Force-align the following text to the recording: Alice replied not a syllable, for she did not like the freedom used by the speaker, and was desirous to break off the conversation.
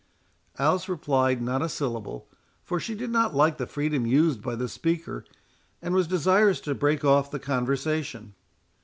Alice 0.57 0.89
replied 0.89 1.43
not 1.43 1.61
a 1.61 1.69
syllable, 1.69 2.27
for 2.63 2.79
she 2.79 2.95
did 2.95 3.11
not 3.11 3.35
like 3.35 3.59
the 3.59 3.67
freedom 3.67 4.07
used 4.07 4.41
by 4.41 4.55
the 4.55 4.67
speaker, 4.67 5.25
and 5.79 5.93
was 5.93 6.07
desirous 6.07 6.59
to 6.61 6.73
break 6.73 7.05
off 7.05 7.29
the 7.29 7.37
conversation. 7.37 8.33